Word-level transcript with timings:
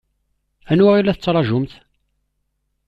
Anwa 0.71 0.91
i 0.95 1.01
la 1.03 1.15
tettṛaǧumt? 1.15 1.73